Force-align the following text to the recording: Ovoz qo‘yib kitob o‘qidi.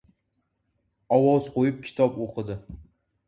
Ovoz 1.17 1.49
qo‘yib 1.57 1.77
kitob 1.89 2.19
o‘qidi. 2.25 2.57